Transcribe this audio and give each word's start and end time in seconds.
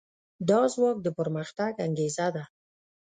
دا 0.49 0.59
ځواک 0.73 0.97
د 1.01 1.07
پرمختګ 1.17 1.71
انګېزه 1.85 2.27
ده. 2.35 2.43